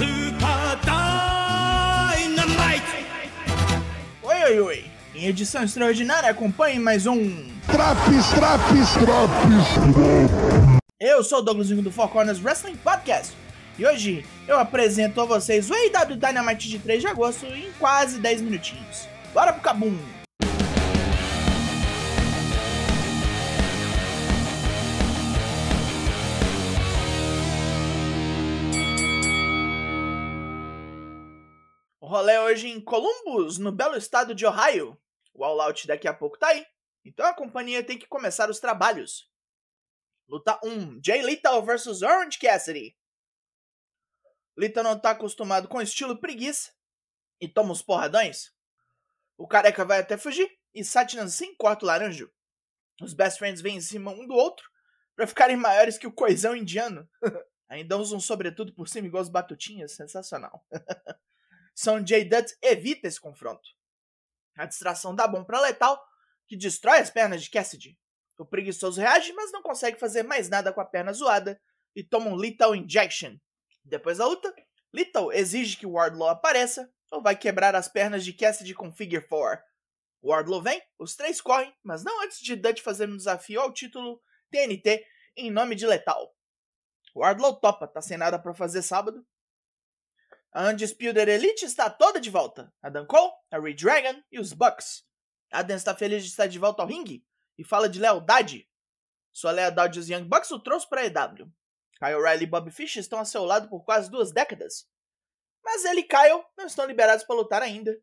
Super 0.00 0.80
Dynamite! 2.16 3.04
Oi, 4.22 4.42
oi, 4.44 4.60
oi. 4.60 4.84
Em 5.14 5.26
edição 5.26 5.62
extraordinária, 5.62 6.30
acompanhe 6.30 6.78
mais 6.78 7.06
um. 7.06 7.46
Traps, 7.66 8.30
traps, 8.30 8.94
traps. 8.94 9.66
Eu 10.98 11.22
sou 11.22 11.40
o 11.40 11.42
Douglasinho 11.42 11.82
do 11.82 11.92
Four 11.92 12.08
Corners 12.08 12.42
Wrestling 12.42 12.76
Podcast. 12.76 13.36
E 13.78 13.84
hoje 13.84 14.24
eu 14.48 14.58
apresento 14.58 15.20
a 15.20 15.26
vocês 15.26 15.68
o 15.68 15.74
AEW 15.74 16.16
Dynamite 16.16 16.70
de 16.70 16.78
3 16.78 17.02
de 17.02 17.06
agosto 17.06 17.44
em 17.44 17.70
quase 17.78 18.18
10 18.18 18.40
minutinhos. 18.40 19.06
Bora 19.34 19.52
pro 19.52 19.60
Cabum! 19.60 19.98
Rolê 32.10 32.36
hoje 32.40 32.68
em 32.68 32.80
Columbus, 32.80 33.56
no 33.56 33.70
belo 33.70 33.96
estado 33.96 34.34
de 34.34 34.44
Ohio. 34.44 35.00
O 35.32 35.44
All 35.44 35.60
Out 35.60 35.86
daqui 35.86 36.08
a 36.08 36.12
pouco 36.12 36.36
tá 36.36 36.48
aí. 36.48 36.66
Então 37.04 37.24
a 37.24 37.32
companhia 37.32 37.84
tem 37.84 37.96
que 37.96 38.06
começar 38.06 38.50
os 38.50 38.58
trabalhos. 38.58 39.30
Luta 40.28 40.58
1: 40.64 41.00
Jay 41.04 41.22
Lethal 41.22 41.64
vs 41.64 42.02
Orange 42.02 42.36
Cassidy. 42.38 42.96
Lethal 44.56 44.82
não 44.82 44.98
tá 44.98 45.10
acostumado 45.10 45.68
com 45.68 45.80
estilo 45.80 46.20
preguiça 46.20 46.72
e 47.40 47.48
toma 47.48 47.72
os 47.72 47.80
porradões. 47.80 48.52
O 49.38 49.46
careca 49.46 49.84
vai 49.84 50.00
até 50.00 50.18
fugir 50.18 50.50
e 50.74 50.84
Satnam 50.84 51.28
sim 51.28 51.54
corta 51.54 51.84
o 51.84 51.88
laranjo. 51.88 52.30
Os 53.00 53.14
best 53.14 53.38
friends 53.38 53.62
vêm 53.62 53.76
em 53.76 53.80
cima 53.80 54.10
um 54.10 54.26
do 54.26 54.34
outro 54.34 54.68
para 55.14 55.28
ficarem 55.28 55.56
maiores 55.56 55.96
que 55.96 56.08
o 56.08 56.12
coisão 56.12 56.56
indiano. 56.56 57.08
Ainda 57.68 57.96
usam 57.96 58.18
sobretudo 58.18 58.74
por 58.74 58.88
cima 58.88 59.06
igual 59.06 59.22
as 59.22 59.28
batutinhas, 59.28 59.92
sensacional. 59.92 60.66
São 61.74 62.04
Jay 62.06 62.24
Dutt 62.24 62.56
evita 62.62 63.08
esse 63.08 63.20
confronto. 63.20 63.68
A 64.56 64.66
distração 64.66 65.14
dá 65.14 65.26
bom 65.26 65.44
para 65.44 65.60
Letal, 65.60 66.00
que 66.46 66.56
destrói 66.56 66.98
as 66.98 67.10
pernas 67.10 67.42
de 67.42 67.50
Cassidy. 67.50 67.98
O 68.38 68.44
preguiçoso 68.44 69.00
reage, 69.00 69.32
mas 69.32 69.52
não 69.52 69.62
consegue 69.62 69.98
fazer 69.98 70.22
mais 70.22 70.48
nada 70.48 70.72
com 70.72 70.80
a 70.80 70.84
perna 70.84 71.12
zoada 71.12 71.60
e 71.94 72.02
toma 72.02 72.30
um 72.30 72.34
Lethal 72.34 72.74
Injection. 72.74 73.36
Depois 73.84 74.18
da 74.18 74.26
luta, 74.26 74.54
Lethal 74.92 75.32
exige 75.32 75.76
que 75.76 75.86
Wardlow 75.86 76.28
apareça 76.28 76.92
ou 77.10 77.22
vai 77.22 77.36
quebrar 77.36 77.74
as 77.74 77.88
pernas 77.88 78.24
de 78.24 78.32
Cassidy 78.32 78.74
com 78.74 78.92
Figure 78.92 79.26
4. 79.26 79.62
Wardlow 80.22 80.62
vem, 80.62 80.82
os 80.98 81.14
três 81.16 81.40
correm, 81.40 81.74
mas 81.82 82.04
não 82.04 82.22
antes 82.22 82.40
de 82.40 82.56
Dutch 82.56 82.80
fazer 82.80 83.08
um 83.08 83.16
desafio 83.16 83.60
ao 83.60 83.72
título 83.72 84.20
TNT 84.50 85.04
em 85.36 85.50
nome 85.50 85.74
de 85.74 85.86
Letal. 85.86 86.34
Wardlow 87.14 87.58
topa, 87.58 87.88
tá 87.88 88.00
sem 88.00 88.16
nada 88.16 88.38
para 88.38 88.54
fazer 88.54 88.82
sábado. 88.82 89.26
A 90.52 90.68
Undisputed 90.68 91.30
Elite 91.30 91.64
está 91.64 91.88
toda 91.88 92.20
de 92.20 92.28
volta. 92.28 92.74
Adam 92.82 93.06
Cole, 93.06 93.32
a 93.52 93.60
Red 93.60 93.74
Dragon 93.74 94.20
e 94.32 94.40
os 94.40 94.52
Bucks. 94.52 95.04
Adam 95.52 95.76
está 95.76 95.94
feliz 95.94 96.24
de 96.24 96.30
estar 96.30 96.48
de 96.48 96.58
volta 96.58 96.82
ao 96.82 96.88
ringue 96.88 97.24
e 97.56 97.62
fala 97.62 97.88
de 97.88 98.00
lealdade. 98.00 98.68
Sua 99.32 99.52
lealdade 99.52 99.98
aos 99.98 100.08
Young 100.08 100.24
Bucks 100.24 100.50
o 100.50 100.58
trouxe 100.58 100.88
para 100.88 101.02
a 101.02 101.06
EW. 101.06 101.52
Kyle 101.98 102.14
O'Reilly 102.16 102.44
e 102.44 102.46
Bob 102.48 102.68
Fish 102.72 102.96
estão 102.96 103.20
a 103.20 103.24
seu 103.24 103.44
lado 103.44 103.68
por 103.68 103.84
quase 103.84 104.10
duas 104.10 104.32
décadas. 104.32 104.88
Mas 105.62 105.84
ele 105.84 106.00
e 106.00 106.04
Kyle 106.04 106.44
não 106.56 106.66
estão 106.66 106.84
liberados 106.84 107.24
para 107.24 107.36
lutar 107.36 107.62
ainda. 107.62 107.96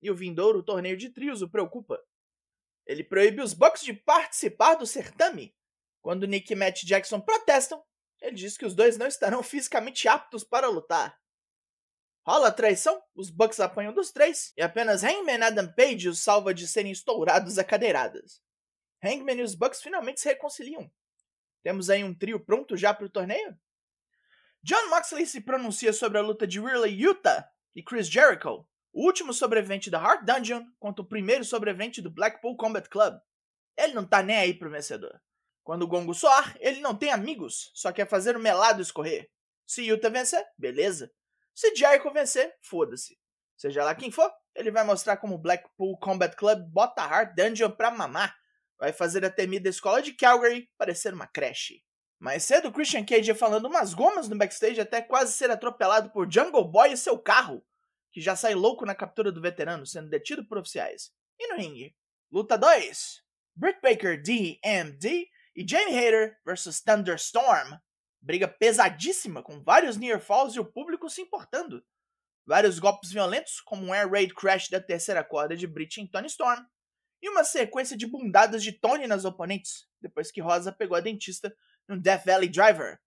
E 0.00 0.10
o 0.10 0.14
vindouro 0.14 0.62
torneio 0.62 0.96
de 0.96 1.10
trios 1.10 1.42
o 1.42 1.50
preocupa. 1.50 2.02
Ele 2.86 3.04
proíbe 3.04 3.42
os 3.42 3.52
Bucks 3.52 3.82
de 3.82 3.92
participar 3.92 4.76
do 4.76 4.86
certame. 4.86 5.54
Quando 6.00 6.26
Nick 6.26 6.50
e 6.50 6.56
Matt 6.56 6.82
Jackson 6.84 7.20
protestam, 7.20 7.84
ele 8.22 8.36
diz 8.36 8.56
que 8.56 8.64
os 8.64 8.74
dois 8.74 8.96
não 8.96 9.06
estarão 9.06 9.42
fisicamente 9.42 10.08
aptos 10.08 10.44
para 10.44 10.68
lutar. 10.68 11.20
Rola 12.26 12.52
traição, 12.52 13.02
os 13.14 13.30
Bucks 13.30 13.60
apanham 13.60 13.94
dos 13.94 14.10
três, 14.12 14.52
e 14.56 14.62
apenas 14.62 15.02
Hangman 15.02 15.42
Adam 15.42 15.72
Page 15.72 16.08
os 16.08 16.18
salva 16.18 16.52
de 16.52 16.68
serem 16.68 16.92
estourados 16.92 17.58
a 17.58 17.64
cadeiradas. 17.64 18.42
Hangman 19.02 19.38
e 19.38 19.42
os 19.42 19.54
Bucks 19.54 19.82
finalmente 19.82 20.20
se 20.20 20.28
reconciliam. 20.28 20.90
Temos 21.62 21.88
aí 21.88 22.04
um 22.04 22.14
trio 22.14 22.38
pronto 22.38 22.76
já 22.76 22.92
para 22.92 23.06
o 23.06 23.10
torneio? 23.10 23.58
John 24.62 24.90
Moxley 24.90 25.26
se 25.26 25.40
pronuncia 25.40 25.92
sobre 25.92 26.18
a 26.18 26.22
luta 26.22 26.46
de 26.46 26.60
Riley 26.60 27.02
Utah 27.02 27.48
e 27.74 27.82
Chris 27.82 28.06
Jericho, 28.06 28.66
o 28.92 29.06
último 29.06 29.32
sobrevivente 29.32 29.90
da 29.90 29.98
Heart 29.98 30.24
Dungeon 30.24 30.66
contra 30.78 31.02
o 31.02 31.08
primeiro 31.08 31.44
sobrevivente 31.44 32.02
do 32.02 32.10
Blackpool 32.10 32.56
Combat 32.56 32.86
Club. 32.88 33.18
Ele 33.76 33.94
não 33.94 34.04
tá 34.04 34.22
nem 34.22 34.36
aí 34.36 34.52
pro 34.52 34.70
vencedor. 34.70 35.18
Quando 35.62 35.82
o 35.82 35.86
gongo 35.86 36.12
soar, 36.12 36.56
ele 36.60 36.80
não 36.80 36.94
tem 36.94 37.10
amigos, 37.10 37.70
só 37.74 37.92
quer 37.92 38.06
fazer 38.06 38.36
o 38.36 38.40
melado 38.40 38.82
escorrer. 38.82 39.30
Se 39.66 39.82
Utah 39.82 40.10
vencer, 40.10 40.44
beleza. 40.58 41.10
Se 41.60 41.76
Jericho 41.76 42.10
vencer, 42.10 42.56
foda-se. 42.62 43.18
Seja 43.54 43.84
lá 43.84 43.94
quem 43.94 44.10
for, 44.10 44.32
ele 44.54 44.70
vai 44.70 44.82
mostrar 44.82 45.18
como 45.18 45.36
Blackpool 45.36 45.98
Combat 45.98 46.34
Club 46.34 46.58
bota 46.72 47.02
a 47.02 47.06
Heart 47.06 47.36
Dungeon 47.36 47.70
pra 47.72 47.90
mamar. 47.90 48.34
Vai 48.78 48.94
fazer 48.94 49.26
a 49.26 49.30
temida 49.30 49.68
escola 49.68 50.00
de 50.00 50.14
Calgary 50.14 50.70
parecer 50.78 51.12
uma 51.12 51.26
creche. 51.26 51.84
Mais 52.18 52.44
cedo, 52.44 52.72
Christian 52.72 53.04
Cage 53.04 53.28
ia 53.28 53.34
falando 53.34 53.66
umas 53.66 53.92
gomas 53.92 54.26
no 54.26 54.38
backstage 54.38 54.80
até 54.80 55.02
quase 55.02 55.34
ser 55.34 55.50
atropelado 55.50 56.08
por 56.08 56.32
Jungle 56.32 56.64
Boy 56.64 56.94
e 56.94 56.96
seu 56.96 57.18
carro, 57.18 57.62
que 58.10 58.22
já 58.22 58.34
sai 58.34 58.54
louco 58.54 58.86
na 58.86 58.94
captura 58.94 59.30
do 59.30 59.42
veterano, 59.42 59.84
sendo 59.84 60.08
detido 60.08 60.48
por 60.48 60.56
oficiais. 60.56 61.12
E 61.38 61.46
no 61.48 61.58
ringue? 61.58 61.94
Luta 62.32 62.56
2. 62.56 63.22
Britt 63.54 63.80
Baker, 63.82 64.22
DMD 64.22 65.28
e 65.54 65.68
Jamie 65.68 65.94
Hayter 65.94 66.38
vs 66.42 66.80
Thunderstorm. 66.80 67.78
Briga 68.20 68.46
pesadíssima, 68.46 69.42
com 69.42 69.62
vários 69.62 69.96
near 69.96 70.20
falls 70.20 70.54
e 70.54 70.60
o 70.60 70.64
público 70.64 71.08
se 71.08 71.22
importando. 71.22 71.84
Vários 72.46 72.78
golpes 72.78 73.10
violentos, 73.10 73.60
como 73.60 73.86
um 73.86 73.92
air 73.92 74.10
raid 74.10 74.34
crash 74.34 74.68
da 74.68 74.80
terceira 74.80 75.24
corda 75.24 75.56
de 75.56 75.66
Brit 75.66 76.00
em 76.00 76.06
Tony 76.06 76.26
Storm. 76.26 76.64
E 77.22 77.28
uma 77.28 77.44
sequência 77.44 77.96
de 77.96 78.06
bundadas 78.06 78.62
de 78.62 78.72
Tony 78.72 79.06
nas 79.06 79.24
oponentes, 79.24 79.86
depois 80.00 80.30
que 80.30 80.40
Rosa 80.40 80.72
pegou 80.72 80.96
a 80.96 81.00
dentista 81.00 81.54
no 81.88 82.00
Death 82.00 82.24
Valley 82.24 82.48
Driver. 82.48 82.98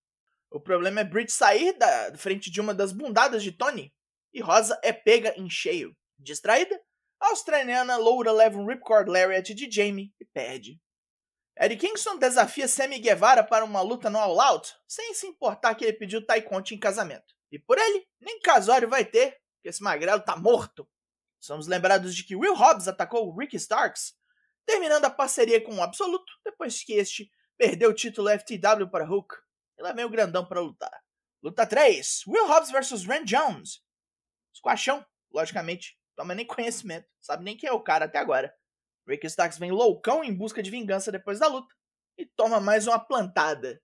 O 0.52 0.60
problema 0.60 1.02
é 1.02 1.04
Brit 1.04 1.32
sair 1.32 1.78
da 1.78 2.16
frente 2.16 2.52
de 2.52 2.62
uma 2.62 2.74
das 2.74 2.92
bundadas 2.92 3.44
de 3.44 3.52
Tony 3.52 3.94
e 4.34 4.42
Rosa 4.42 4.80
é 4.84 4.92
pega 4.92 5.34
em 5.38 5.50
cheio. 5.50 5.96
Distraída, 6.18 6.80
a 7.20 7.30
australiana 7.30 7.98
Loura 7.98 8.32
leva 8.32 8.58
um 8.58 8.66
Ripcord 8.66 9.10
Lariat 9.10 9.54
de 9.54 9.70
Jamie 9.70 10.14
e 10.20 10.26
perde. 10.26 10.80
Eddie 11.56 11.78
Kingston 11.78 12.18
desafia 12.18 12.68
Sammy 12.68 12.98
Guevara 12.98 13.44
para 13.44 13.64
uma 13.64 13.82
luta 13.82 14.10
no 14.10 14.18
All 14.18 14.42
Out, 14.42 14.76
sem 14.88 15.14
se 15.14 15.28
importar 15.28 15.76
que 15.76 15.86
ele 15.86 15.94
pediu 15.94 16.26
Tai 16.26 16.44
em 16.72 16.80
casamento. 16.80 17.36
E 17.52 17.60
por 17.60 17.78
ele, 17.78 18.08
nem 18.20 18.40
casório 18.40 18.90
vai 18.90 19.06
ter, 19.06 19.40
porque 19.56 19.70
esse 19.70 19.84
magrelo 19.84 20.22
tá 20.22 20.36
morto. 20.36 20.90
Somos 21.40 21.68
lembrados 21.68 22.16
de 22.16 22.24
que 22.24 22.36
Will 22.36 22.56
Hobbs 22.56 22.88
atacou 22.88 23.36
Ricky 23.38 23.58
Starks, 23.58 24.16
terminando 24.66 25.06
a 25.06 25.10
parceria 25.10 25.64
com 25.64 25.76
o 25.76 25.84
Absoluto, 25.84 26.34
depois 26.44 26.84
que 26.84 26.94
este 26.94 27.30
perdeu 27.56 27.92
o 27.92 27.94
título 27.94 28.30
FTW 28.30 28.90
para 28.90 29.10
Hook. 29.10 29.36
E 29.78 29.84
lá 29.84 29.94
vem 29.94 30.06
o 30.06 30.10
grandão 30.10 30.46
para 30.46 30.60
lutar. 30.60 31.04
Luta 31.44 31.68
3, 31.68 32.24
Will 32.28 32.48
Hobbs 32.48 32.72
vs 32.72 33.06
Ren 33.06 33.26
Jones. 33.26 33.84
Squashão, 34.56 35.06
logicamente, 35.32 36.00
toma 36.16 36.34
nem 36.34 36.48
conhecimento, 36.48 37.08
sabe 37.22 37.44
nem 37.44 37.56
quem 37.58 37.70
é 37.70 37.74
o 37.74 37.84
cara 37.84 38.06
até 38.06 38.18
agora. 38.18 38.56
Rick 39.08 39.26
Starks 39.28 39.58
vem 39.58 39.72
loucão 39.72 40.24
em 40.24 40.34
busca 40.34 40.64
de 40.64 40.72
vingança 40.72 41.12
depois 41.12 41.40
da 41.40 41.48
luta 41.48 41.74
e 42.18 42.26
toma 42.26 42.60
mais 42.60 42.88
uma 42.88 43.00
plantada. 43.00 43.82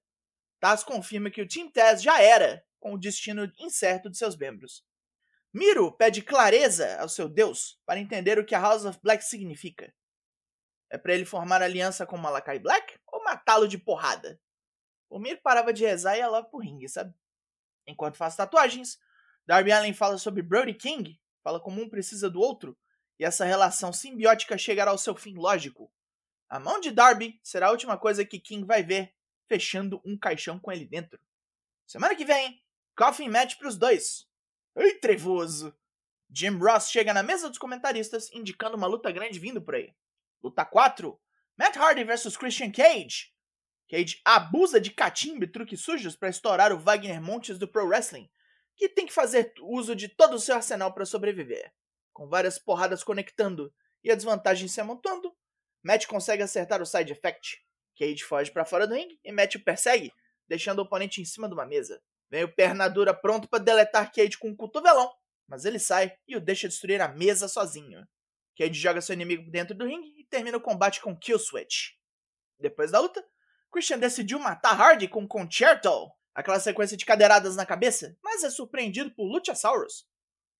Taz 0.59 0.83
confirma 0.83 1.29
que 1.29 1.41
o 1.41 1.47
Team 1.47 1.71
Taz 1.71 2.01
já 2.01 2.21
era, 2.21 2.63
com 2.79 2.93
o 2.93 2.99
destino 2.99 3.51
incerto 3.57 4.09
de 4.09 4.17
seus 4.17 4.37
membros. 4.37 4.85
Miro 5.53 5.91
pede 5.91 6.21
clareza 6.21 6.99
ao 6.99 7.09
seu 7.09 7.27
deus 7.27 7.79
para 7.85 7.99
entender 7.99 8.37
o 8.37 8.45
que 8.45 8.55
a 8.55 8.59
House 8.59 8.85
of 8.85 8.99
Black 9.01 9.23
significa. 9.23 9.93
É 10.89 10.97
para 10.97 11.13
ele 11.13 11.25
formar 11.25 11.61
aliança 11.61 12.05
com 12.05 12.17
Malakai 12.17 12.59
Black 12.59 12.97
ou 13.07 13.23
matá-lo 13.23 13.67
de 13.67 13.77
porrada? 13.77 14.39
O 15.09 15.19
Miro 15.19 15.39
parava 15.41 15.73
de 15.73 15.85
rezar 15.85 16.15
e 16.15 16.19
ia 16.19 16.27
logo 16.27 16.49
pro 16.49 16.59
ringue, 16.59 16.87
sabe? 16.87 17.13
Enquanto 17.87 18.17
faz 18.17 18.35
tatuagens, 18.35 18.99
Darby 19.45 19.71
Allen 19.71 19.93
fala 19.93 20.17
sobre 20.17 20.43
Brody 20.43 20.73
King, 20.73 21.19
fala 21.43 21.59
como 21.59 21.81
um 21.81 21.89
precisa 21.89 22.29
do 22.29 22.39
outro 22.39 22.77
e 23.19 23.25
essa 23.25 23.43
relação 23.43 23.91
simbiótica 23.91 24.57
chegará 24.57 24.91
ao 24.91 24.97
seu 24.97 25.13
fim 25.13 25.35
lógico. 25.35 25.91
A 26.47 26.59
mão 26.59 26.79
de 26.79 26.89
Darby 26.89 27.39
será 27.43 27.67
a 27.67 27.71
última 27.71 27.97
coisa 27.97 28.25
que 28.25 28.39
King 28.39 28.65
vai 28.65 28.81
ver, 28.81 29.13
fechando 29.47 30.01
um 30.05 30.17
caixão 30.17 30.57
com 30.57 30.71
ele 30.71 30.85
dentro. 30.85 31.19
Semana 31.85 32.15
que 32.15 32.23
vem, 32.23 32.63
coffin 32.95 33.27
match 33.27 33.57
pros 33.57 33.77
dois. 33.77 34.25
Ei, 34.75 34.95
trevoso! 34.95 35.77
Jim 36.31 36.57
Ross 36.57 36.89
chega 36.89 37.13
na 37.13 37.21
mesa 37.21 37.49
dos 37.49 37.57
comentaristas, 37.57 38.31
indicando 38.31 38.77
uma 38.77 38.87
luta 38.87 39.11
grande 39.11 39.37
vindo 39.37 39.61
por 39.61 39.75
aí. 39.75 39.93
Luta 40.41 40.63
4. 40.63 41.19
Matt 41.57 41.75
Hardy 41.75 42.03
vs 42.03 42.37
Christian 42.37 42.71
Cage. 42.71 43.33
Cage 43.89 44.21
abusa 44.23 44.79
de 44.79 44.91
catimbo 44.91 45.43
e 45.43 45.51
truques 45.51 45.81
sujos 45.81 46.15
para 46.15 46.29
estourar 46.29 46.71
o 46.71 46.79
Wagner 46.79 47.21
Montes 47.21 47.57
do 47.57 47.67
Pro 47.67 47.87
Wrestling, 47.87 48.29
que 48.75 48.87
tem 48.87 49.07
que 49.07 49.13
fazer 49.13 49.51
uso 49.61 49.95
de 49.95 50.07
todo 50.07 50.35
o 50.35 50.39
seu 50.39 50.55
arsenal 50.55 50.93
para 50.93 51.05
sobreviver 51.05 51.73
com 52.19 52.27
várias 52.27 52.59
porradas 52.59 53.01
conectando 53.01 53.73
e 54.03 54.11
a 54.11 54.15
desvantagem 54.15 54.67
se 54.67 54.81
amontoando, 54.81 55.33
Matt 55.81 56.05
consegue 56.05 56.43
acertar 56.43 56.81
o 56.81 56.85
side 56.85 57.13
effect. 57.13 57.65
Cage 57.97 58.25
foge 58.25 58.51
para 58.51 58.65
fora 58.65 58.85
do 58.85 58.93
ringue 58.93 59.17
e 59.23 59.31
Matt 59.31 59.55
o 59.55 59.63
persegue, 59.63 60.11
deixando 60.45 60.79
o 60.79 60.81
oponente 60.81 61.21
em 61.21 61.25
cima 61.25 61.47
de 61.47 61.53
uma 61.53 61.65
mesa. 61.65 62.01
Vem 62.29 62.43
o 62.43 62.53
Pernadura 62.53 63.13
pronto 63.13 63.47
para 63.47 63.63
deletar 63.63 64.11
Cade 64.11 64.37
com 64.37 64.49
um 64.49 64.55
cotovelão, 64.55 65.09
mas 65.47 65.63
ele 65.63 65.79
sai 65.79 66.13
e 66.27 66.35
o 66.35 66.41
deixa 66.41 66.67
destruir 66.67 67.01
a 67.01 67.07
mesa 67.07 67.47
sozinho. 67.47 68.05
Cade 68.57 68.77
joga 68.77 68.99
seu 68.99 69.13
inimigo 69.13 69.49
dentro 69.49 69.73
do 69.73 69.85
ringue 69.85 70.13
e 70.19 70.25
termina 70.25 70.57
o 70.57 70.61
combate 70.61 70.99
com 70.99 71.17
Kill 71.17 71.39
Switch. 71.39 71.91
Depois 72.59 72.91
da 72.91 72.99
luta, 72.99 73.25
Christian 73.71 73.97
decidiu 73.97 74.39
matar 74.39 74.77
Hardy 74.77 75.07
com 75.07 75.25
Concerto, 75.25 76.11
aquela 76.35 76.59
sequência 76.59 76.97
de 76.97 77.05
cadeiradas 77.05 77.55
na 77.55 77.65
cabeça, 77.65 78.17
mas 78.21 78.43
é 78.43 78.49
surpreendido 78.49 79.09
por 79.11 79.23
Luchasaurus. 79.23 80.05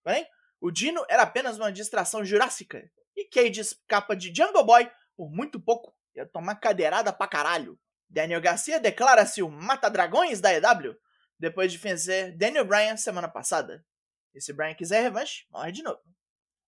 Porém, 0.02 0.26
o 0.62 0.72
Dino 0.72 1.06
era 1.10 1.24
apenas 1.24 1.58
uma 1.58 1.72
distração 1.72 2.24
jurássica, 2.24 2.90
e 3.16 3.26
Cage 3.26 3.62
escapa 3.62 4.16
de 4.16 4.34
Jungle 4.34 4.66
Boy 4.66 4.90
por 5.16 5.30
muito 5.30 5.60
pouco, 5.60 5.96
ia 6.16 6.26
tomar 6.26 6.56
cadeirada 6.56 7.12
pra 7.12 7.28
caralho. 7.28 7.80
Daniel 8.10 8.42
Garcia 8.42 8.80
declara-se 8.80 9.44
o 9.44 9.50
Mata-Dragões 9.50 10.42
da 10.42 10.54
EW, 10.54 10.96
depois 11.38 11.72
de 11.72 11.78
vencer 11.78 12.36
Daniel 12.38 12.66
Bryan 12.66 12.98
semana 12.98 13.28
passada. 13.28 13.86
E 14.34 14.42
se 14.42 14.54
Bryan 14.54 14.74
quiser 14.74 15.02
revanche, 15.02 15.46
morre 15.50 15.72
de 15.72 15.84
novo. 15.84 16.02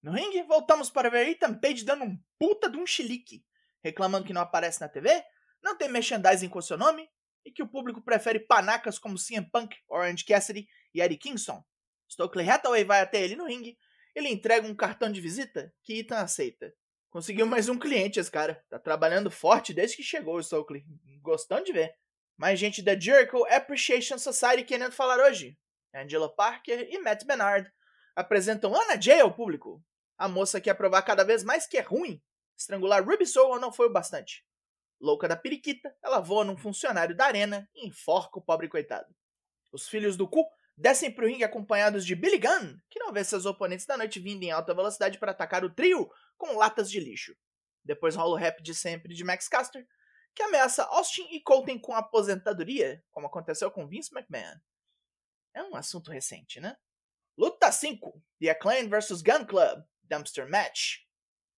No 0.01 0.11
ringue, 0.11 0.43
voltamos 0.43 0.89
para 0.89 1.09
ver 1.09 1.29
Ethan 1.29 1.53
Page 1.53 1.85
dando 1.85 2.03
um 2.03 2.17
puta 2.39 2.69
de 2.69 2.77
um 2.77 2.85
chilique, 2.85 3.45
reclamando 3.83 4.25
que 4.25 4.33
não 4.33 4.41
aparece 4.41 4.81
na 4.81 4.89
TV, 4.89 5.23
não 5.61 5.77
tem 5.77 5.89
merchandising 5.89 6.49
com 6.49 6.61
seu 6.61 6.77
nome, 6.77 7.07
e 7.45 7.51
que 7.51 7.63
o 7.63 7.67
público 7.67 8.01
prefere 8.01 8.39
panacas 8.39 8.99
como 8.99 9.17
CM 9.17 9.49
Punk, 9.49 9.75
Orange 9.87 10.25
Cassidy 10.25 10.67
e 10.93 11.01
Eddie 11.01 11.17
Kingston. 11.17 11.63
Stokely 12.11 12.49
Hathaway 12.49 12.83
vai 12.83 12.99
até 12.99 13.21
ele 13.21 13.37
no 13.37 13.45
ringue, 13.45 13.77
ele 14.13 14.27
entrega 14.27 14.67
um 14.67 14.75
cartão 14.75 15.09
de 15.09 15.21
visita 15.21 15.73
que 15.81 15.99
Ethan 15.99 16.17
aceita. 16.17 16.73
Conseguiu 17.09 17.45
mais 17.45 17.69
um 17.69 17.79
cliente 17.79 18.19
esse 18.19 18.29
cara, 18.29 18.61
tá 18.69 18.77
trabalhando 18.77 19.31
forte 19.31 19.73
desde 19.73 19.95
que 19.95 20.03
chegou 20.03 20.35
o 20.35 20.43
Stokely, 20.43 20.83
gostando 21.21 21.63
de 21.63 21.71
ver. 21.71 21.95
Mais 22.37 22.59
gente 22.59 22.81
da 22.81 22.99
Jericho 22.99 23.45
Appreciation 23.45 24.17
Society 24.17 24.63
querendo 24.63 24.91
falar 24.91 25.19
hoje. 25.19 25.57
Angela 25.93 26.33
Parker 26.33 26.87
e 26.89 26.99
Matt 26.99 27.23
Bernard 27.23 27.71
apresentam 28.13 28.75
Anna 28.75 29.01
Jay 29.01 29.21
ao 29.21 29.33
público. 29.33 29.81
A 30.17 30.27
moça 30.27 30.59
quer 30.59 30.73
provar 30.73 31.01
cada 31.03 31.23
vez 31.23 31.43
mais 31.43 31.65
que 31.65 31.77
é 31.77 31.81
ruim. 31.81 32.21
Estrangular 32.57 33.05
Ruby 33.05 33.25
Soul 33.25 33.59
não 33.59 33.71
foi 33.71 33.87
o 33.87 33.93
bastante. 33.93 34.45
Louca 34.99 35.27
da 35.27 35.35
periquita, 35.35 35.95
ela 36.03 36.19
voa 36.19 36.43
num 36.43 36.57
funcionário 36.57 37.15
da 37.15 37.25
arena 37.25 37.69
e 37.73 37.87
enforca 37.87 38.37
o 38.37 38.41
pobre 38.41 38.67
coitado. 38.67 39.13
Os 39.71 39.87
filhos 39.87 40.17
do 40.17 40.27
cu 40.27 40.45
descem 40.81 41.11
pro 41.11 41.27
ringue 41.27 41.43
acompanhados 41.43 42.03
de 42.03 42.15
Billy 42.15 42.39
Gunn, 42.39 42.75
que 42.89 42.99
não 42.99 43.13
vê 43.13 43.23
seus 43.23 43.45
oponentes 43.45 43.85
da 43.85 43.95
noite 43.95 44.19
vindo 44.19 44.41
em 44.41 44.49
alta 44.49 44.73
velocidade 44.73 45.19
para 45.19 45.31
atacar 45.31 45.63
o 45.63 45.69
trio 45.69 46.11
com 46.37 46.57
latas 46.57 46.89
de 46.89 46.99
lixo. 46.99 47.35
Depois 47.85 48.15
rola 48.15 48.31
o 48.31 48.37
rap 48.37 48.63
de 48.63 48.73
sempre 48.73 49.13
de 49.13 49.23
Max 49.23 49.47
Caster, 49.47 49.87
que 50.33 50.41
ameaça 50.41 50.83
Austin 50.85 51.27
e 51.31 51.39
Colton 51.39 51.77
com 51.79 51.93
aposentadoria, 51.93 53.03
como 53.11 53.27
aconteceu 53.27 53.69
com 53.69 53.87
Vince 53.87 54.09
McMahon. 54.11 54.59
É 55.53 55.61
um 55.63 55.75
assunto 55.75 56.09
recente, 56.09 56.59
né? 56.59 56.75
Luta 57.37 57.71
5: 57.71 58.19
The 58.39 58.49
Acclaim 58.49 58.89
vs 58.89 59.21
Gun 59.21 59.45
Club 59.45 59.83
Dumpster 60.03 60.49
Match. 60.49 61.01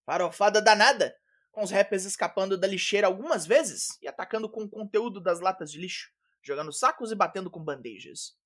Farofada 0.06 0.62
danada, 0.62 1.16
com 1.50 1.64
os 1.64 1.72
rappers 1.72 2.04
escapando 2.04 2.58
da 2.58 2.68
lixeira 2.68 3.08
algumas 3.08 3.46
vezes 3.46 3.98
e 4.02 4.08
atacando 4.08 4.50
com 4.50 4.64
o 4.64 4.70
conteúdo 4.70 5.22
das 5.22 5.40
latas 5.40 5.72
de 5.72 5.80
lixo, 5.80 6.12
jogando 6.42 6.74
sacos 6.74 7.12
e 7.12 7.16
batendo 7.16 7.50
com 7.50 7.64
bandejas. 7.64 8.43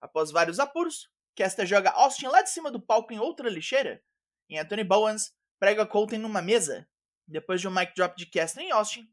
Após 0.00 0.30
vários 0.30 0.58
apuros, 0.58 1.10
Caster 1.36 1.66
joga 1.66 1.90
Austin 1.90 2.26
lá 2.26 2.42
de 2.42 2.50
cima 2.50 2.70
do 2.70 2.80
palco 2.80 3.12
em 3.12 3.18
outra 3.18 3.48
lixeira, 3.48 4.02
e 4.48 4.58
Anthony 4.58 4.84
Bowens 4.84 5.32
prega 5.58 5.86
Colton 5.86 6.18
numa 6.18 6.42
mesa. 6.42 6.88
Depois 7.26 7.60
de 7.60 7.68
um 7.68 7.70
mic 7.70 7.94
drop 7.94 8.16
de 8.16 8.26
Caster 8.26 8.62
em 8.62 8.72
Austin, 8.72 9.08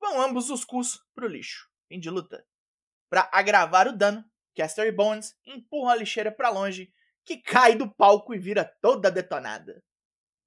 vão 0.00 0.20
ambos 0.20 0.50
os 0.50 0.64
cus 0.64 1.00
pro 1.14 1.26
lixo, 1.26 1.68
fim 1.88 1.98
de 1.98 2.10
luta. 2.10 2.46
Para 3.08 3.30
agravar 3.32 3.88
o 3.88 3.96
dano, 3.96 4.24
Caster 4.54 4.86
e 4.86 4.92
Bowens 4.92 5.34
empurram 5.46 5.88
a 5.88 5.96
lixeira 5.96 6.30
para 6.30 6.50
longe, 6.50 6.92
que 7.24 7.36
cai 7.36 7.74
do 7.74 7.88
palco 7.88 8.34
e 8.34 8.38
vira 8.38 8.64
toda 8.80 9.10
detonada. 9.10 9.82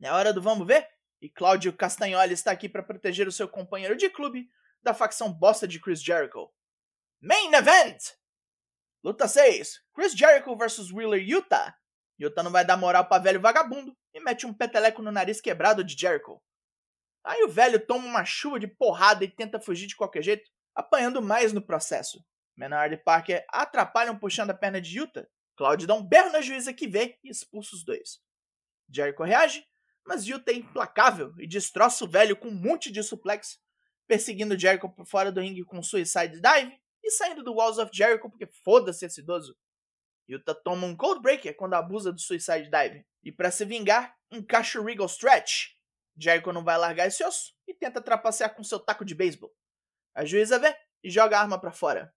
É 0.02 0.12
hora 0.12 0.34
do 0.34 0.42
vamos 0.42 0.68
ver? 0.68 0.88
E 1.22 1.30
Cláudio 1.30 1.74
Castagnoli 1.74 2.34
está 2.34 2.52
aqui 2.52 2.70
para 2.70 2.84
proteger 2.84 3.28
o 3.28 3.32
seu 3.32 3.48
companheiro 3.48 3.96
de 3.96 4.10
clube 4.10 4.50
da 4.84 4.94
facção 4.94 5.34
bosta 5.34 5.68
de 5.68 5.80
Chris 5.80 6.04
Jericho. 6.04 6.52
Main 7.20 7.54
Event! 7.54 8.14
Luta 9.06 9.28
6: 9.28 9.84
Chris 9.94 10.14
Jericho 10.14 10.58
vs 10.58 10.92
Wheeler 10.92 11.22
Utah. 11.22 11.76
Utah 12.18 12.42
não 12.42 12.50
vai 12.50 12.66
dar 12.66 12.76
moral 12.76 13.08
pra 13.08 13.20
velho 13.20 13.40
vagabundo 13.40 13.96
e 14.12 14.20
mete 14.20 14.48
um 14.48 14.54
peteleco 14.54 15.00
no 15.00 15.12
nariz 15.12 15.40
quebrado 15.40 15.84
de 15.84 15.96
Jericho. 15.96 16.42
Aí 17.24 17.44
o 17.44 17.48
velho 17.48 17.80
toma 17.86 18.04
uma 18.04 18.26
chuva 18.26 18.60
de 18.60 18.66
porrada 18.66 19.24
e 19.24 19.30
tenta 19.30 19.60
fugir 19.60 19.86
de 19.86 19.96
qualquer 19.96 20.24
jeito, 20.24 20.50
apanhando 20.74 21.22
mais 21.22 21.54
no 21.54 21.62
processo. 21.62 22.26
Menard 22.58 22.96
e 22.96 22.98
Parker 22.98 23.46
atrapalham 23.50 24.18
puxando 24.18 24.50
a 24.50 24.56
perna 24.56 24.82
de 24.82 24.98
Utah. 24.98 25.28
Claudio 25.56 25.88
dá 25.88 25.94
um 25.94 26.04
berro 26.04 26.32
na 26.32 26.42
juíza 26.42 26.74
que 26.74 26.88
vê 26.88 27.20
e 27.24 27.30
expulsa 27.30 27.76
os 27.76 27.86
dois. 27.86 28.20
Jericho 28.90 29.24
reage, 29.24 29.64
mas 30.04 30.26
Utah 30.26 30.52
é 30.52 30.56
implacável 30.56 31.32
e 31.38 31.46
destroça 31.46 32.04
o 32.04 32.10
velho 32.10 32.36
com 32.36 32.48
um 32.48 32.60
monte 32.60 32.92
de 32.92 33.04
suplex, 33.04 33.60
perseguindo 34.08 34.58
Jericho 34.58 34.90
por 34.90 35.06
fora 35.06 35.32
do 35.32 35.42
ringue 35.42 35.64
com 35.64 35.84
suicide 35.84 36.42
dive 36.42 36.76
e 37.06 37.12
saindo 37.12 37.44
do 37.44 37.54
Walls 37.54 37.78
of 37.78 37.92
Jericho 37.94 38.30
porque 38.30 38.48
foda-se 38.48 39.06
esse 39.06 39.22
idoso. 39.22 39.56
Yuta 40.28 40.56
toma 40.56 40.88
um 40.88 40.98
Cold 40.98 41.22
Breaker 41.22 41.56
quando 41.56 41.76
abusa 41.76 42.12
do 42.12 42.20
Suicide 42.20 42.70
Dive. 42.70 43.06
E 43.24 43.32
para 43.32 43.52
se 43.52 43.64
vingar, 43.64 44.18
encaixa 44.32 44.82
o 44.82 44.84
Regal 44.84 45.06
Stretch. 45.06 45.76
Jericho 46.18 46.52
não 46.52 46.64
vai 46.64 46.78
largar 46.78 47.08
esse 47.08 47.24
osso 47.24 47.54
e 47.68 47.74
tenta 47.74 48.02
trapacear 48.02 48.56
com 48.56 48.64
seu 48.64 48.80
taco 48.80 49.06
de 49.06 49.14
beisebol. 49.14 49.54
A 50.16 50.26
juíza 50.26 50.58
vê 50.58 50.76
e 51.04 51.12
joga 51.12 51.38
a 51.38 51.42
arma 51.42 51.60
para 51.60 51.72
fora. 51.72 52.14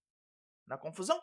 Na 0.66 0.78
confusão, 0.78 1.20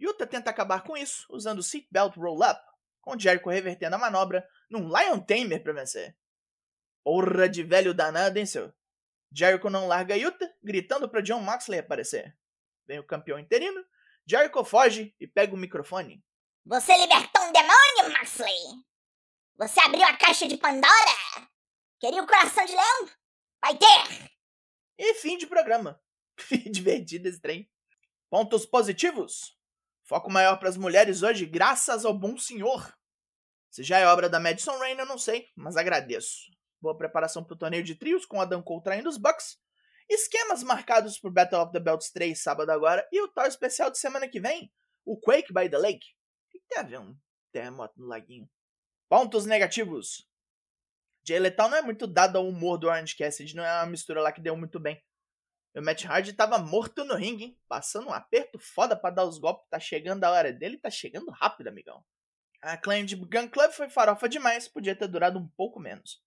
Yuta 0.00 0.26
tenta 0.26 0.50
acabar 0.50 0.82
com 0.82 0.96
isso 0.96 1.24
usando 1.30 1.60
o 1.60 1.62
Seatbelt 1.62 2.16
Roll-Up, 2.16 2.60
com 3.00 3.18
Jericho 3.18 3.50
revertendo 3.50 3.94
a 3.94 3.98
manobra 3.98 4.46
num 4.68 4.88
Lion 4.88 5.20
Tamer 5.20 5.62
para 5.62 5.72
vencer. 5.72 6.16
Porra 7.04 7.48
de 7.48 7.62
velho 7.62 7.94
danado, 7.94 8.38
hein, 8.38 8.46
seu? 8.46 8.72
Jericho 9.30 9.68
não 9.68 9.86
larga 9.86 10.16
Yuta, 10.16 10.52
gritando 10.62 11.08
para 11.08 11.20
John 11.20 11.40
Moxley 11.40 11.78
aparecer. 11.78 12.36
Vem 12.86 12.98
o 12.98 13.06
campeão 13.06 13.38
interino, 13.38 13.84
Jericho 14.26 14.64
foge 14.64 15.14
e 15.20 15.26
pega 15.26 15.54
o 15.54 15.58
microfone. 15.58 16.22
Você 16.66 16.96
libertou 16.96 17.42
um 17.42 17.52
demônio, 17.52 18.18
Maxley! 18.18 18.84
Você 19.56 19.80
abriu 19.80 20.04
a 20.04 20.16
caixa 20.16 20.48
de 20.48 20.56
Pandora! 20.56 21.48
Queria 22.00 22.22
o 22.22 22.26
coração 22.26 22.64
de 22.64 22.72
leão? 22.72 23.10
Vai 23.62 23.76
ter! 23.76 24.30
E 24.98 25.14
fim 25.14 25.36
de 25.36 25.46
programa. 25.46 26.00
Divertido 26.70 27.28
esse 27.28 27.40
trem. 27.40 27.70
Pontos 28.30 28.66
positivos. 28.66 29.56
Foco 30.04 30.30
maior 30.30 30.58
para 30.58 30.68
as 30.68 30.76
mulheres 30.76 31.22
hoje, 31.22 31.46
graças 31.46 32.04
ao 32.04 32.12
bom 32.12 32.36
senhor. 32.36 32.94
Se 33.70 33.82
já 33.82 33.98
é 33.98 34.06
obra 34.06 34.28
da 34.28 34.38
Madison 34.38 34.78
Rain, 34.78 34.98
eu 34.98 35.06
não 35.06 35.18
sei, 35.18 35.48
mas 35.56 35.76
agradeço. 35.76 36.50
Boa 36.80 36.96
preparação 36.96 37.42
para 37.42 37.54
o 37.54 37.58
torneio 37.58 37.82
de 37.82 37.94
trios 37.94 38.26
com 38.26 38.40
Adam 38.40 38.62
Cole 38.62 38.82
traindo 38.82 39.08
os 39.08 39.16
Bucks 39.16 39.58
Esquemas 40.08 40.62
marcados 40.62 41.18
por 41.18 41.32
Battle 41.32 41.62
of 41.62 41.72
the 41.72 41.80
Belts 41.80 42.10
3 42.10 42.40
sábado 42.40 42.70
agora 42.70 43.06
e 43.10 43.22
o 43.22 43.28
tal 43.28 43.46
especial 43.46 43.90
de 43.90 43.98
semana 43.98 44.28
que 44.28 44.40
vem, 44.40 44.72
o 45.04 45.18
Quake 45.18 45.52
by 45.52 45.68
the 45.68 45.78
Lake. 45.78 46.06
O 46.46 46.50
que 46.50 46.60
tem 46.68 46.78
a 46.78 46.82
ver 46.82 47.00
um 47.00 47.16
terremoto 47.52 48.00
no 48.00 48.06
laguinho? 48.06 48.48
Pontos 49.08 49.46
negativos. 49.46 50.28
Jay 51.26 51.38
Lethal 51.38 51.70
não 51.70 51.78
é 51.78 51.82
muito 51.82 52.06
dado 52.06 52.36
ao 52.36 52.46
humor 52.46 52.76
do 52.78 52.86
Orange 52.86 53.16
Cassidy, 53.16 53.56
não 53.56 53.64
é 53.64 53.72
uma 53.80 53.86
mistura 53.86 54.20
lá 54.20 54.30
que 54.30 54.42
deu 54.42 54.56
muito 54.56 54.78
bem. 54.78 55.02
O 55.74 55.82
Matt 55.82 56.04
Hardy 56.04 56.32
tava 56.32 56.58
morto 56.58 57.04
no 57.04 57.16
ringue, 57.16 57.44
hein? 57.44 57.58
passando 57.66 58.08
um 58.08 58.12
aperto 58.12 58.58
foda 58.58 58.94
para 58.94 59.14
dar 59.14 59.24
os 59.24 59.38
golpes. 59.38 59.68
Tá 59.68 59.80
chegando 59.80 60.22
a 60.22 60.30
hora 60.30 60.52
dele, 60.52 60.78
tá 60.78 60.90
chegando 60.90 61.30
rápido, 61.32 61.68
amigão. 61.68 62.04
A 62.62 62.76
claim 62.76 63.04
de 63.04 63.16
Gun 63.16 63.48
Club 63.48 63.72
foi 63.72 63.88
farofa 63.88 64.28
demais, 64.28 64.68
podia 64.68 64.94
ter 64.94 65.08
durado 65.08 65.38
um 65.38 65.48
pouco 65.48 65.80
menos. 65.80 66.22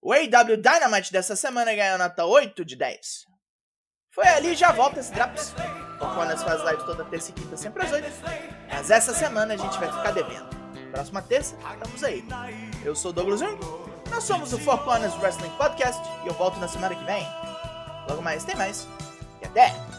O 0.00 0.12
AW 0.12 0.56
Dynamite 0.56 1.12
dessa 1.12 1.34
semana 1.34 1.74
ganhou 1.74 1.98
nota 1.98 2.24
8 2.24 2.64
de 2.64 2.76
10. 2.76 3.26
Foi 4.14 4.26
ali 4.26 4.54
já 4.54 4.72
volta 4.72 5.00
esse 5.00 5.12
Drops. 5.12 5.54
O 6.00 6.14
Conas 6.14 6.42
faz 6.42 6.62
live 6.62 6.84
toda 6.84 7.04
terça 7.04 7.30
e 7.30 7.34
quinta, 7.34 7.56
sempre 7.56 7.82
às 7.84 7.92
8. 7.92 8.06
Mas 8.70 8.90
essa 8.90 9.12
semana 9.12 9.54
a 9.54 9.56
gente 9.56 9.78
vai 9.78 9.90
ficar 9.90 10.12
devendo. 10.12 10.48
Próxima 10.92 11.20
terça, 11.22 11.56
estamos 11.74 12.04
aí. 12.04 12.24
Eu 12.84 12.94
sou 12.94 13.10
o 13.10 13.14
Douglas 13.14 13.40
Jung, 13.40 13.58
nós 14.10 14.24
somos 14.24 14.52
o 14.52 14.58
Four 14.58 14.78
Corners 14.84 15.14
Wrestling 15.16 15.50
Podcast 15.56 16.00
e 16.24 16.28
eu 16.28 16.34
volto 16.34 16.58
na 16.58 16.68
semana 16.68 16.94
que 16.94 17.04
vem. 17.04 17.26
Logo 18.08 18.22
mais 18.22 18.44
tem 18.44 18.56
mais. 18.56 18.86
E 19.42 19.46
até! 19.46 19.97